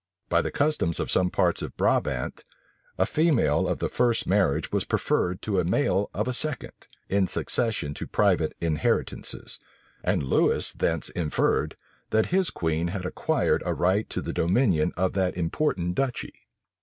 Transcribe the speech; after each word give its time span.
By 0.29 0.41
the 0.41 0.49
customs 0.49 0.99
of 0.99 1.11
some 1.11 1.29
parts 1.29 1.61
of 1.61 1.77
Brabant, 1.77 2.43
a 2.97 3.05
female 3.05 3.67
of 3.67 3.83
a 3.83 3.87
first 3.87 4.25
marriage 4.25 4.71
was 4.71 4.83
preferred 4.83 5.43
to 5.43 5.59
a 5.59 5.63
male 5.63 6.09
of 6.11 6.27
a 6.27 6.33
second, 6.33 6.73
in 7.07 7.25
the 7.25 7.29
succession 7.31 7.93
to 7.93 8.07
private 8.07 8.57
inheritances; 8.59 9.59
and 10.03 10.23
Lewis 10.23 10.73
thence 10.73 11.09
inferred, 11.09 11.77
that 12.09 12.25
his 12.33 12.49
queen 12.49 12.87
had 12.87 13.05
acquired 13.05 13.61
a 13.63 13.75
right 13.75 14.09
to 14.09 14.23
the 14.23 14.33
dominion 14.33 14.91
of 14.97 15.13
that 15.13 15.37
important 15.37 15.93
duchy. 15.93 16.33